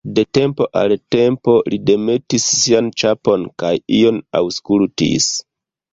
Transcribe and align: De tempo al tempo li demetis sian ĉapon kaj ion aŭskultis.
De 0.17 0.21
tempo 0.35 0.65
al 0.79 0.93
tempo 1.15 1.53
li 1.73 1.79
demetis 1.91 2.47
sian 2.61 2.89
ĉapon 3.03 3.47
kaj 3.65 3.73
ion 3.99 4.19
aŭskultis. 4.41 5.29